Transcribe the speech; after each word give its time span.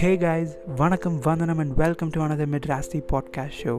Hey 0.00 0.16
guys, 0.16 0.56
Vanakkam 0.78 1.20
Vandanam 1.20 1.60
and 1.60 1.76
welcome 1.76 2.10
to 2.12 2.22
another 2.22 2.46
Midrasti 2.46 3.00
podcast 3.02 3.52
show. 3.62 3.76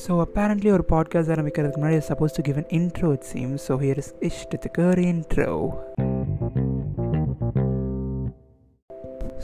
So 0.00 0.12
apparently 0.24 0.70
ஒரு 0.76 0.84
podcast 0.92 1.32
ஆரம்பிக்கிறதுக்கு 1.34 1.80
முன்னாடி 1.82 1.98
supposed 2.10 2.36
to 2.38 2.44
give 2.48 2.58
an 2.62 2.68
intro 2.78 3.08
it 3.16 3.24
seems 3.32 3.58
so 3.68 3.76
here 3.84 3.98
is 4.02 4.08
இஷ்டத்துக்கு 4.28 4.84
ஒரு 4.92 5.04
intro 5.12 5.48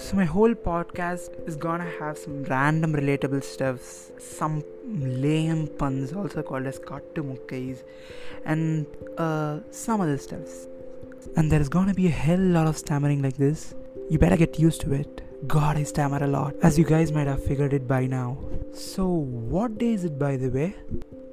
So 0.04 0.16
my 0.20 0.28
whole 0.34 0.54
podcast 0.68 1.30
is 1.50 1.56
gonna 1.66 1.90
have 2.00 2.16
some 2.24 2.36
random 2.54 2.92
relatable 3.00 3.42
stuffs, 3.52 3.88
some 4.38 4.56
lame 5.24 5.62
puns 5.80 6.12
also 6.20 6.42
called 6.50 6.68
as 6.72 6.78
kattu 6.90 7.22
mukkais, 7.30 7.80
and 8.52 8.86
uh, 9.26 9.54
some 9.84 10.00
other 10.06 10.18
stuffs. 10.26 10.56
And 11.36 11.52
there 11.52 11.62
is 11.66 11.70
gonna 11.76 11.96
be 12.02 12.06
a 12.14 12.16
hell 12.26 12.44
lot 12.58 12.68
of 12.72 12.76
stammering 12.84 13.22
like 13.26 13.38
this. 13.46 13.60
You 14.12 14.18
better 14.26 14.38
get 14.44 14.54
used 14.66 14.82
to 14.86 14.92
it. 15.02 15.14
God, 15.47 15.77
I 15.77 15.83
stammer 15.83 16.23
a 16.23 16.27
lot, 16.27 16.55
as 16.61 16.79
you 16.79 16.85
guys 16.85 17.11
might 17.11 17.27
have 17.27 17.43
figured 17.43 17.73
it 17.73 17.85
by 17.85 18.05
now. 18.05 18.37
So, 18.73 19.07
what 19.07 19.77
day 19.77 19.91
is 19.93 20.05
it, 20.05 20.17
by 20.17 20.37
the 20.37 20.47
way? 20.49 20.73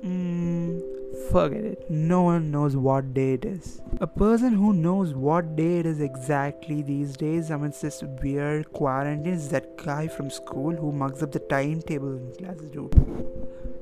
Mm, 0.05 0.83
forget 1.31 1.63
it. 1.63 1.89
No 1.89 2.23
one 2.23 2.51
knows 2.51 2.77
what 2.77 3.15
day 3.15 3.35
it 3.35 3.45
is. 3.45 3.81
A 4.01 4.09
person 4.09 4.55
who 4.55 4.73
knows 4.73 5.15
what 5.15 5.55
day 5.55 5.79
it 5.79 5.87
is 5.87 6.01
exactly 6.01 6.83
these 6.83 7.17
days 7.17 7.51
amidst 7.51 7.83
this 7.83 8.03
weird 8.23 8.73
quarantine 8.73 9.33
is 9.33 9.49
that 9.51 9.77
guy 9.77 10.09
from 10.09 10.29
school 10.29 10.75
who 10.75 10.91
mugs 10.91 11.23
up 11.23 11.31
the 11.31 11.39
timetable 11.39 12.17
in 12.17 12.35
class, 12.35 12.57
dude. 12.73 12.93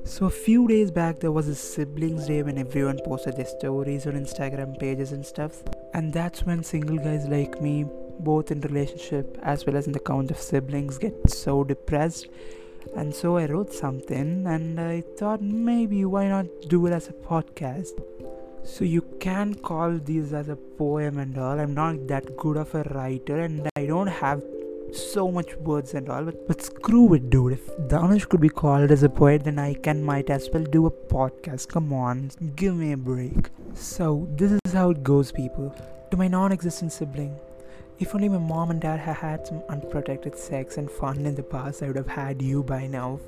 So 0.03 0.27
a 0.27 0.29
few 0.29 0.67
days 0.67 0.91
back 0.91 1.19
there 1.19 1.31
was 1.31 1.47
a 1.47 1.55
siblings 1.55 2.27
day 2.27 2.43
when 2.43 2.57
everyone 2.57 2.99
posted 3.03 3.35
their 3.35 3.45
stories 3.45 4.05
on 4.05 4.13
Instagram 4.13 4.77
pages 4.79 5.11
and 5.11 5.25
stuff. 5.25 5.63
And 5.93 6.13
that's 6.13 6.43
when 6.43 6.63
single 6.63 6.97
guys 6.97 7.27
like 7.27 7.61
me, 7.61 7.85
both 8.19 8.51
in 8.51 8.61
relationship 8.61 9.37
as 9.41 9.65
well 9.65 9.75
as 9.75 9.87
in 9.87 9.93
the 9.93 9.99
count 9.99 10.31
of 10.31 10.37
siblings, 10.37 10.97
get 10.97 11.29
so 11.29 11.63
depressed. 11.63 12.27
And 12.95 13.13
so 13.13 13.37
I 13.37 13.45
wrote 13.45 13.73
something 13.73 14.45
and 14.47 14.79
I 14.79 15.01
thought 15.17 15.41
maybe 15.41 16.05
why 16.05 16.27
not 16.27 16.45
do 16.67 16.85
it 16.87 16.93
as 16.93 17.07
a 17.07 17.13
podcast. 17.13 18.01
So 18.63 18.83
you 18.83 19.01
can 19.19 19.55
call 19.55 19.97
these 19.97 20.33
as 20.33 20.49
a 20.49 20.55
poem 20.55 21.17
and 21.17 21.37
all. 21.37 21.59
I'm 21.59 21.73
not 21.73 22.07
that 22.07 22.37
good 22.37 22.57
of 22.57 22.73
a 22.75 22.83
writer 22.83 23.39
and 23.39 23.69
I 23.75 23.85
don't 23.85 24.07
have 24.07 24.43
so 24.93 25.31
much 25.31 25.55
words 25.57 25.93
and 25.93 26.09
all, 26.09 26.23
but, 26.23 26.47
but 26.47 26.61
screw 26.61 27.13
it, 27.13 27.29
dude. 27.29 27.53
If 27.53 27.67
Dhanush 27.87 28.27
could 28.27 28.41
be 28.41 28.49
called 28.49 28.91
as 28.91 29.03
a 29.03 29.09
poet, 29.09 29.43
then 29.43 29.59
I 29.59 29.73
can 29.73 30.03
might 30.03 30.29
as 30.29 30.49
well 30.51 30.63
do 30.63 30.85
a 30.87 30.91
podcast. 30.91 31.67
Come 31.67 31.93
on, 31.93 32.31
give 32.55 32.75
me 32.75 32.91
a 32.93 32.97
break. 32.97 33.49
So 33.75 34.27
this 34.35 34.57
is 34.65 34.73
how 34.73 34.91
it 34.91 35.03
goes, 35.03 35.31
people. 35.31 35.75
To 36.11 36.17
my 36.17 36.27
non-existent 36.27 36.91
sibling, 36.91 37.37
if 37.99 38.15
only 38.15 38.29
my 38.29 38.37
mom 38.37 38.71
and 38.71 38.79
dad 38.81 38.99
had 38.99 39.17
had 39.17 39.45
some 39.45 39.61
unprotected 39.67 40.37
sex 40.37 40.77
and 40.77 40.89
fun 40.89 41.25
in 41.25 41.35
the 41.35 41.43
past, 41.43 41.83
I 41.83 41.87
would 41.87 41.97
have 41.97 42.07
had 42.07 42.41
you 42.41 42.63
by 42.63 42.87
now 42.87 43.19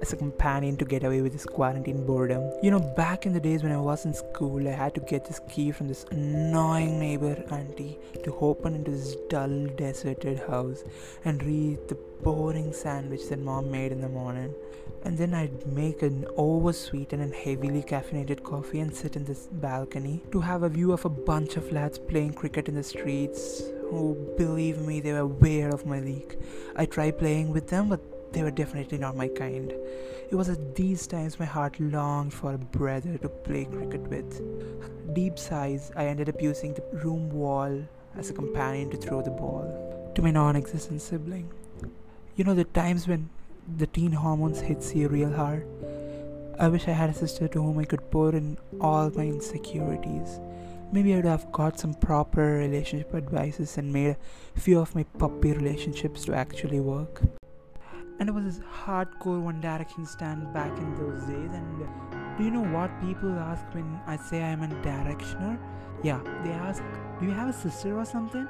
as 0.00 0.12
a 0.12 0.16
companion 0.16 0.76
to 0.76 0.84
get 0.84 1.04
away 1.04 1.20
with 1.20 1.32
this 1.32 1.46
quarantine 1.46 2.04
boredom. 2.06 2.50
You 2.62 2.70
know, 2.70 2.80
back 2.80 3.26
in 3.26 3.32
the 3.32 3.40
days 3.40 3.62
when 3.62 3.72
I 3.72 3.80
was 3.80 4.04
in 4.04 4.14
school, 4.14 4.66
I 4.68 4.72
had 4.72 4.94
to 4.94 5.00
get 5.00 5.24
this 5.24 5.40
key 5.48 5.72
from 5.72 5.88
this 5.88 6.04
annoying 6.10 6.98
neighbor 6.98 7.42
auntie 7.50 7.98
to 8.22 8.34
open 8.36 8.74
into 8.74 8.90
this 8.90 9.16
dull, 9.28 9.66
deserted 9.76 10.40
house 10.40 10.84
and 11.24 11.42
read 11.42 11.78
the 11.88 11.96
boring 12.22 12.72
sandwich 12.72 13.28
that 13.28 13.38
mom 13.38 13.70
made 13.70 13.92
in 13.92 14.00
the 14.00 14.08
morning. 14.08 14.54
And 15.04 15.18
then 15.18 15.34
I'd 15.34 15.66
make 15.66 16.00
an 16.02 16.24
oversweetened 16.36 17.22
and 17.22 17.34
heavily 17.34 17.82
caffeinated 17.82 18.42
coffee 18.42 18.80
and 18.80 18.94
sit 18.94 19.16
in 19.16 19.24
this 19.24 19.48
balcony 19.52 20.22
to 20.32 20.40
have 20.40 20.62
a 20.62 20.68
view 20.68 20.92
of 20.92 21.04
a 21.04 21.10
bunch 21.10 21.56
of 21.56 21.70
lads 21.72 21.98
playing 21.98 22.32
cricket 22.32 22.68
in 22.68 22.74
the 22.74 22.82
streets 22.82 23.62
who, 23.90 24.16
believe 24.38 24.78
me, 24.78 25.00
they 25.00 25.12
were 25.12 25.26
way 25.26 25.62
out 25.62 25.74
of 25.74 25.84
my 25.84 26.00
league. 26.00 26.38
I 26.74 26.86
tried 26.86 27.18
playing 27.18 27.52
with 27.52 27.68
them, 27.68 27.90
but 27.90 28.00
they 28.34 28.42
were 28.42 28.50
definitely 28.50 28.98
not 28.98 29.16
my 29.16 29.28
kind. 29.28 29.72
It 30.30 30.34
was 30.34 30.48
at 30.48 30.74
these 30.74 31.06
times 31.06 31.38
my 31.38 31.46
heart 31.46 31.78
longed 31.78 32.34
for 32.34 32.52
a 32.54 32.58
brother 32.58 33.16
to 33.18 33.28
play 33.28 33.64
cricket 33.64 34.02
with. 34.02 35.14
Deep 35.14 35.38
sighs, 35.38 35.92
I 35.96 36.06
ended 36.06 36.28
up 36.28 36.42
using 36.42 36.74
the 36.74 36.84
room 37.04 37.30
wall 37.30 37.82
as 38.16 38.30
a 38.30 38.34
companion 38.34 38.90
to 38.90 38.96
throw 38.96 39.22
the 39.22 39.30
ball 39.30 40.12
to 40.14 40.22
my 40.22 40.30
non 40.30 40.56
existent 40.56 41.00
sibling. 41.00 41.50
You 42.36 42.44
know, 42.44 42.54
the 42.54 42.64
times 42.64 43.06
when 43.06 43.30
the 43.78 43.86
teen 43.86 44.12
hormones 44.12 44.60
hits 44.60 44.94
you 44.94 45.08
real 45.08 45.32
hard. 45.32 45.66
I 46.58 46.68
wish 46.68 46.86
I 46.86 46.92
had 46.92 47.10
a 47.10 47.14
sister 47.14 47.48
to 47.48 47.62
whom 47.62 47.78
I 47.78 47.84
could 47.84 48.10
pour 48.10 48.34
in 48.34 48.58
all 48.80 49.10
my 49.10 49.24
insecurities. 49.24 50.40
Maybe 50.92 51.12
I 51.12 51.16
would 51.16 51.24
have 51.24 51.50
got 51.50 51.80
some 51.80 51.94
proper 51.94 52.58
relationship 52.58 53.14
advices 53.14 53.78
and 53.78 53.92
made 53.92 54.16
a 54.56 54.60
few 54.60 54.78
of 54.78 54.94
my 54.94 55.04
puppy 55.18 55.52
relationships 55.52 56.24
to 56.26 56.34
actually 56.34 56.80
work. 56.80 57.22
And 58.18 58.28
it 58.28 58.32
was 58.32 58.44
this 58.44 58.60
hardcore 58.60 59.40
One 59.42 59.60
Direction 59.60 60.06
stand 60.06 60.52
back 60.52 60.76
in 60.78 60.94
those 60.94 61.22
days. 61.22 61.50
And 61.52 62.36
do 62.38 62.44
you 62.44 62.50
know 62.50 62.64
what 62.64 63.00
people 63.00 63.30
ask 63.30 63.64
when 63.74 64.00
I 64.06 64.16
say 64.16 64.42
I'm 64.42 64.62
a 64.62 64.68
directioner? 64.68 65.58
Yeah, 66.02 66.20
they 66.44 66.50
ask, 66.50 66.82
Do 67.18 67.26
you 67.26 67.32
have 67.32 67.48
a 67.48 67.52
sister 67.52 67.98
or 67.98 68.04
something? 68.04 68.46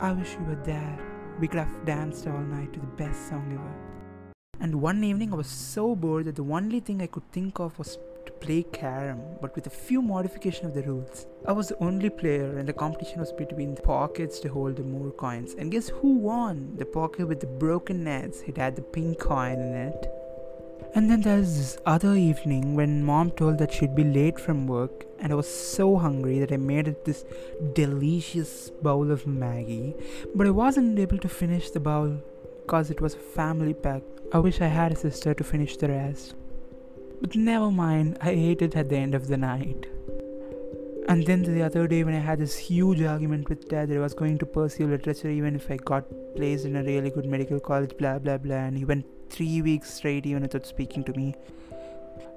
I 0.00 0.12
wish 0.12 0.32
you 0.34 0.44
were 0.44 0.62
there. 0.64 0.98
We 1.38 1.48
could 1.48 1.60
have 1.60 1.84
danced 1.84 2.26
all 2.26 2.38
night 2.38 2.72
to 2.72 2.80
the 2.80 2.86
best 2.86 3.28
song 3.28 3.52
ever. 3.52 3.92
And 4.60 4.80
one 4.80 5.02
evening 5.04 5.32
I 5.32 5.36
was 5.36 5.48
so 5.48 5.94
bored 5.94 6.26
that 6.26 6.36
the 6.36 6.44
only 6.44 6.80
thing 6.80 7.02
I 7.02 7.06
could 7.06 7.30
think 7.32 7.58
of 7.58 7.78
was 7.78 7.98
to 8.26 8.32
play 8.32 8.62
carom, 8.62 9.20
but 9.40 9.54
with 9.54 9.66
a 9.66 9.70
few 9.70 10.02
modification 10.02 10.66
of 10.66 10.74
the 10.74 10.82
rules. 10.82 11.26
I 11.46 11.52
was 11.52 11.68
the 11.68 11.82
only 11.82 12.10
player 12.10 12.58
and 12.58 12.68
the 12.68 12.72
competition 12.72 13.20
was 13.20 13.32
between 13.32 13.74
the 13.74 13.82
pockets 13.82 14.40
to 14.40 14.48
hold 14.48 14.76
the 14.76 14.82
more 14.82 15.10
coins. 15.10 15.54
And 15.58 15.70
guess 15.70 15.88
who 15.88 16.14
won? 16.14 16.74
The 16.76 16.84
pocket 16.84 17.26
with 17.26 17.40
the 17.40 17.46
broken 17.46 18.04
nets. 18.04 18.42
It 18.46 18.56
had 18.56 18.76
the 18.76 18.82
pink 18.82 19.18
coin 19.18 19.58
in 19.58 19.74
it. 19.74 20.10
And 20.94 21.10
then 21.10 21.22
there's 21.22 21.56
this 21.56 21.78
other 21.86 22.14
evening 22.14 22.74
when 22.74 23.02
mom 23.02 23.30
told 23.30 23.56
that 23.58 23.72
she'd 23.72 23.94
be 23.94 24.04
late 24.04 24.38
from 24.38 24.66
work, 24.66 25.06
and 25.20 25.32
I 25.32 25.34
was 25.34 25.48
so 25.48 25.96
hungry 25.96 26.38
that 26.40 26.52
I 26.52 26.58
made 26.58 26.94
this 27.06 27.24
delicious 27.72 28.68
bowl 28.68 29.10
of 29.10 29.24
Maggi, 29.24 29.94
but 30.34 30.46
I 30.46 30.50
wasn't 30.50 30.98
able 30.98 31.16
to 31.16 31.30
finish 31.30 31.70
the 31.70 31.80
bowl 31.80 32.20
because 32.60 32.90
it 32.90 33.00
was 33.00 33.14
a 33.14 33.18
family 33.18 33.72
pack. 33.72 34.02
I 34.34 34.38
wish 34.38 34.60
I 34.60 34.66
had 34.66 34.92
a 34.92 34.96
sister 34.96 35.32
to 35.32 35.42
finish 35.42 35.78
the 35.78 35.88
rest. 35.88 36.34
But 37.22 37.36
never 37.36 37.70
mind, 37.70 38.18
I 38.20 38.30
ate 38.30 38.62
it 38.62 38.74
at 38.74 38.88
the 38.88 38.96
end 38.96 39.14
of 39.14 39.28
the 39.28 39.36
night. 39.36 39.86
And 41.08 41.24
then 41.24 41.42
the 41.44 41.62
other 41.62 41.86
day, 41.86 42.02
when 42.02 42.16
I 42.16 42.18
had 42.18 42.40
this 42.40 42.58
huge 42.58 43.00
argument 43.00 43.48
with 43.48 43.68
dad 43.68 43.88
that 43.88 43.96
I 43.96 44.00
was 44.00 44.12
going 44.12 44.38
to 44.38 44.46
pursue 44.46 44.88
literature 44.88 45.30
even 45.30 45.54
if 45.54 45.70
I 45.70 45.76
got 45.76 46.04
placed 46.34 46.64
in 46.64 46.74
a 46.74 46.82
really 46.82 47.10
good 47.10 47.26
medical 47.26 47.60
college, 47.60 47.96
blah 47.96 48.18
blah 48.18 48.38
blah, 48.38 48.56
and 48.56 48.76
he 48.76 48.84
went 48.84 49.06
three 49.30 49.62
weeks 49.62 49.94
straight 49.94 50.26
even 50.26 50.42
without 50.42 50.66
speaking 50.66 51.04
to 51.04 51.12
me. 51.12 51.34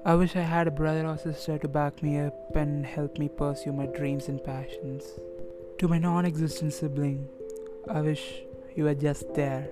I 0.04 0.14
wish 0.14 0.36
I 0.36 0.42
had 0.42 0.68
a 0.68 0.70
brother 0.70 1.04
or 1.04 1.18
sister 1.18 1.58
to 1.58 1.68
back 1.68 2.00
me 2.00 2.20
up 2.20 2.54
and 2.54 2.86
help 2.86 3.18
me 3.18 3.28
pursue 3.28 3.72
my 3.72 3.86
dreams 3.86 4.28
and 4.28 4.42
passions. 4.42 5.02
To 5.78 5.88
my 5.88 5.98
non 5.98 6.24
existent 6.24 6.74
sibling, 6.74 7.28
I 7.90 8.02
wish 8.02 8.42
you 8.76 8.84
were 8.84 8.94
just 8.94 9.34
there. 9.34 9.68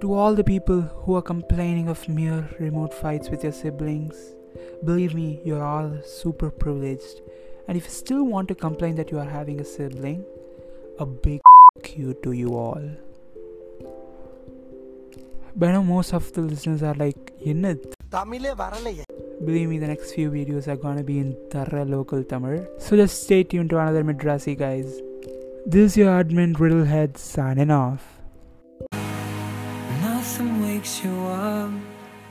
To 0.00 0.14
all 0.14 0.34
the 0.34 0.42
people 0.42 0.80
who 0.80 1.14
are 1.16 1.20
complaining 1.20 1.88
of 1.88 2.08
mere 2.08 2.48
remote 2.58 2.94
fights 2.94 3.28
with 3.28 3.42
your 3.42 3.52
siblings, 3.52 4.16
believe 4.82 5.14
me, 5.14 5.42
you're 5.44 5.62
all 5.62 5.98
super 6.02 6.50
privileged. 6.50 7.20
And 7.68 7.76
if 7.76 7.84
you 7.84 7.90
still 7.90 8.24
want 8.24 8.48
to 8.48 8.54
complain 8.54 8.94
that 8.94 9.10
you 9.10 9.18
are 9.18 9.28
having 9.28 9.60
a 9.60 9.64
sibling, 9.64 10.24
a 10.98 11.04
big 11.04 11.42
you 11.94 12.14
to 12.22 12.32
you 12.32 12.56
all. 12.56 12.82
But 15.54 15.78
most 15.82 16.14
of 16.14 16.32
the 16.32 16.40
listeners 16.40 16.82
are 16.82 16.94
like, 16.94 17.38
Yenad. 17.44 17.92
Believe 19.44 19.68
me, 19.68 19.78
the 19.78 19.88
next 19.88 20.14
few 20.14 20.30
videos 20.30 20.66
are 20.66 20.76
gonna 20.76 21.02
be 21.02 21.18
in 21.18 21.36
Tarra 21.50 21.84
local 21.84 22.24
Tamil. 22.24 22.66
So 22.78 22.96
just 22.96 23.24
stay 23.24 23.42
tuned 23.42 23.68
to 23.70 23.78
another 23.78 24.02
Madrasi, 24.02 24.56
guys. 24.56 24.98
This 25.66 25.92
is 25.92 25.96
your 25.98 26.24
admin 26.24 26.54
Riddlehead 26.54 27.18
signing 27.18 27.70
off. 27.70 28.19
Nothing 30.30 30.62
wakes 30.62 31.02
you 31.02 31.10
up 31.26 31.72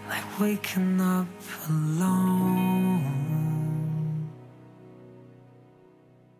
like 0.07 0.39
waking 0.39 1.01
up 1.01 1.27
alone. 1.67 3.38